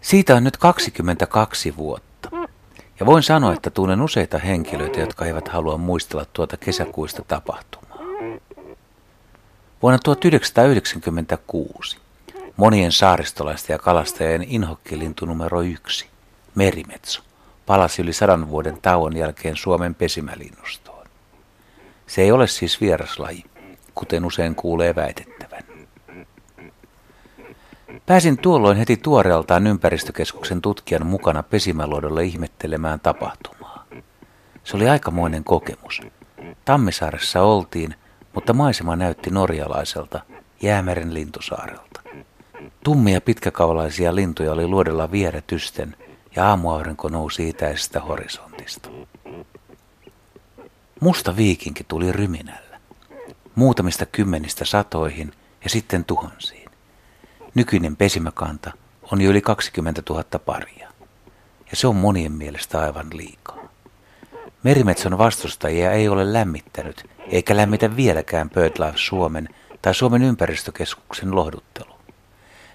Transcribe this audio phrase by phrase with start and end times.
[0.00, 2.30] Siitä on nyt 22 vuotta.
[3.00, 7.98] Ja voin sanoa, että tunnen useita henkilöitä, jotka eivät halua muistella tuota kesäkuista tapahtumaa.
[9.82, 11.98] Vuonna 1996
[12.56, 16.06] monien saaristolaisten ja kalastajien inhokkilintu numero yksi,
[16.54, 17.22] merimetso,
[17.66, 20.91] palasi yli sadan vuoden tauon jälkeen Suomen pesimälinnustoon.
[22.12, 23.44] Se ei ole siis vieraslaji,
[23.94, 25.62] kuten usein kuulee väitettävän.
[28.06, 33.86] Pääsin tuolloin heti tuoreeltaan ympäristökeskuksen tutkijan mukana pesimäluodolle ihmettelemään tapahtumaa.
[34.64, 36.00] Se oli aikamoinen kokemus.
[36.64, 37.94] Tammisaaressa oltiin,
[38.34, 40.20] mutta maisema näytti norjalaiselta,
[40.62, 42.00] Jäämeren lintusaarelta.
[42.84, 45.96] Tummia pitkäkaulaisia lintuja oli luodella vieretysten
[46.36, 48.88] ja aamuaurinko nousi itäisestä horisontista.
[51.02, 52.80] Musta viikinki tuli ryminällä.
[53.54, 55.32] Muutamista kymmenistä satoihin
[55.64, 56.70] ja sitten tuhansiin.
[57.54, 58.72] Nykyinen pesimäkanta
[59.12, 60.88] on jo yli 20 000 paria.
[61.70, 63.68] Ja se on monien mielestä aivan liikaa.
[64.62, 69.48] Merimetson vastustajia ei ole lämmittänyt, eikä lämmitä vieläkään BirdLife Suomen
[69.82, 71.94] tai Suomen ympäristökeskuksen lohduttelu.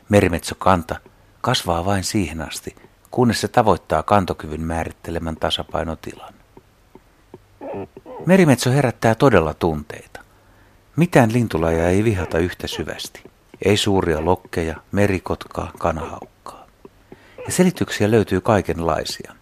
[0.10, 0.96] Merimetsokanta
[1.42, 2.76] kasvaa vain siihen asti,
[3.12, 6.37] kunnes se tavoittaa kantokyvyn määrittelemän tasapainotilan.
[8.28, 10.22] Merimetso herättää todella tunteita.
[10.96, 13.24] Mitään lintulajia ei vihata yhtä syvästi.
[13.66, 16.68] Ei suuria lokkeja, merikotkaa, kanahaukkaa.
[17.46, 19.34] Ja selityksiä löytyy kaikenlaisia.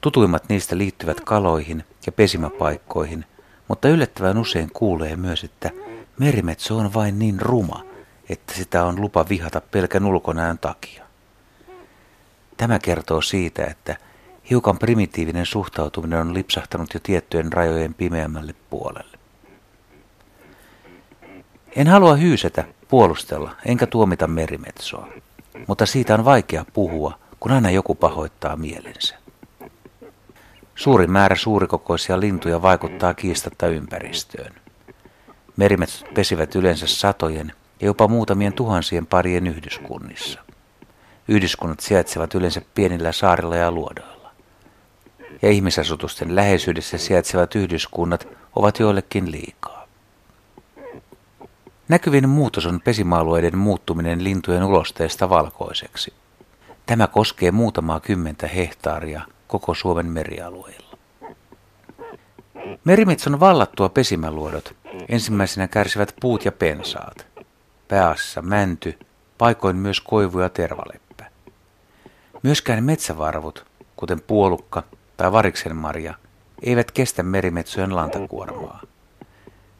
[0.00, 3.24] Tutuimmat niistä liittyvät kaloihin ja pesimäpaikkoihin,
[3.68, 5.70] mutta yllättävän usein kuulee myös, että
[6.18, 7.84] merimetso on vain niin ruma,
[8.28, 11.04] että sitä on lupa vihata pelkän ulkonäön takia.
[12.56, 13.96] Tämä kertoo siitä, että
[14.50, 19.18] hiukan primitiivinen suhtautuminen on lipsahtanut jo tiettyjen rajojen pimeämmälle puolelle.
[21.76, 25.08] En halua hyysätä, puolustella, enkä tuomita merimetsoa,
[25.66, 29.14] mutta siitä on vaikea puhua, kun aina joku pahoittaa mielensä.
[30.74, 34.54] Suuri määrä suurikokoisia lintuja vaikuttaa kiistatta ympäristöön.
[35.56, 40.40] Merimetsot pesivät yleensä satojen ja jopa muutamien tuhansien parien yhdyskunnissa.
[41.28, 44.13] Yhdyskunnat sijaitsevat yleensä pienillä saarilla ja luodoilla.
[45.44, 49.88] Ja ihmisasutusten läheisyydessä sijaitsevat yhdyskunnat ovat joillekin liikaa.
[51.88, 56.12] Näkyvin muutos on pesimaalueiden muuttuminen lintujen ulosteesta valkoiseksi.
[56.86, 60.98] Tämä koskee muutamaa kymmentä hehtaaria koko Suomen merialueilla.
[62.84, 64.76] Merimetson vallattua pesimäluodot
[65.08, 67.26] ensimmäisenä kärsivät puut ja pensaat.
[67.88, 68.98] Pääasiassa mänty,
[69.38, 71.24] paikoin myös koivu ja tervaleppä.
[72.42, 73.66] Myöskään metsävarvut,
[73.96, 74.82] kuten puolukka
[75.16, 76.14] tai variksenmarja,
[76.62, 78.82] eivät kestä merimetsojen lantakuormaa.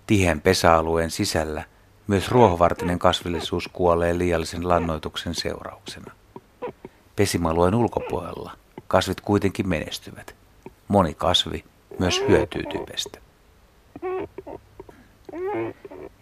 [0.06, 1.64] Tiheän pesäalueen sisällä
[2.06, 6.12] myös ruohovartinen kasvillisuus kuolee liiallisen lannoituksen seurauksena.
[7.16, 8.52] Pesimäalueen ulkopuolella
[8.88, 10.34] kasvit kuitenkin menestyvät.
[10.88, 11.64] Moni kasvi
[11.98, 13.18] myös hyötyy typestä.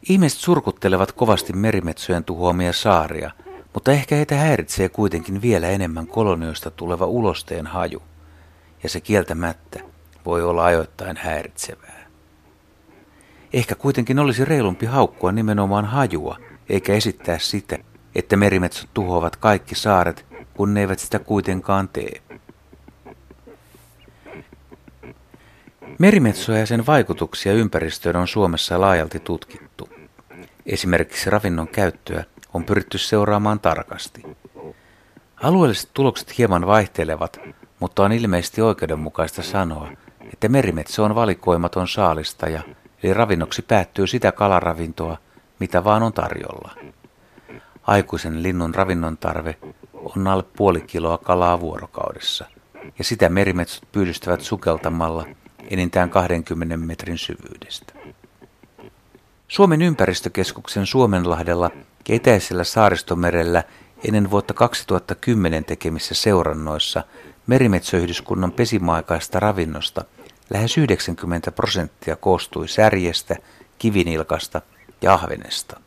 [0.08, 3.30] Ihmiset surkuttelevat kovasti merimetsojen tuhoamia saaria,
[3.74, 8.02] mutta ehkä heitä häiritsee kuitenkin vielä enemmän kolonioista tuleva ulosteen haju,
[8.82, 9.80] ja se kieltämättä
[10.24, 12.06] voi olla ajoittain häiritsevää.
[13.52, 16.38] Ehkä kuitenkin olisi reilumpi haukkua nimenomaan hajua,
[16.68, 17.78] eikä esittää sitä,
[18.14, 22.22] että merimetsot tuhoavat kaikki saaret, kun ne eivät sitä kuitenkaan tee.
[25.98, 29.88] Merimetsoja ja sen vaikutuksia ympäristöön on Suomessa laajalti tutkittu.
[30.66, 34.22] Esimerkiksi ravinnon käyttöä on pyritty seuraamaan tarkasti.
[35.36, 37.40] Alueelliset tulokset hieman vaihtelevat,
[37.82, 39.88] mutta on ilmeisesti oikeudenmukaista sanoa,
[40.32, 42.62] että merimetso on valikoimaton saalistaja,
[43.02, 45.16] eli ravinnoksi päättyy sitä kalaravintoa,
[45.58, 46.70] mitä vaan on tarjolla.
[47.82, 49.56] Aikuisen linnun ravinnon tarve
[49.92, 52.44] on alle puoli kiloa kalaa vuorokaudessa,
[52.98, 55.26] ja sitä merimetsot pyydystävät sukeltamalla–
[55.70, 57.92] enintään 20 metrin syvyydestä.
[59.48, 61.70] Suomen ympäristökeskuksen Suomenlahdella
[62.08, 63.64] ja etäisellä saaristomerellä
[64.08, 67.04] ennen vuotta 2010 tekemissä seurannoissa
[67.46, 70.04] merimetsoyhdyskunnan pesimaikaista ravinnosta
[70.50, 73.36] lähes 90 prosenttia koostui särjestä,
[73.78, 74.62] kivinilkasta
[75.02, 75.80] ja ahvenesta.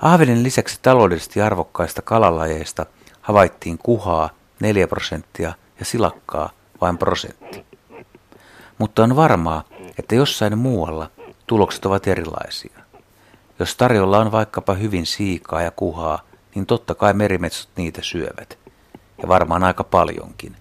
[0.00, 2.86] Ahvenen lisäksi taloudellisesti arvokkaista kalalajeista
[3.20, 6.50] havaittiin kuhaa 4 prosenttia ja silakkaa
[6.80, 7.64] vain prosentti
[8.78, 9.64] mutta on varmaa,
[9.98, 11.10] että jossain muualla
[11.46, 12.78] tulokset ovat erilaisia.
[13.58, 16.20] Jos tarjolla on vaikkapa hyvin siikaa ja kuhaa,
[16.54, 18.58] niin totta kai merimetsot niitä syövät.
[19.24, 20.56] Ja varmaan aika paljonkin.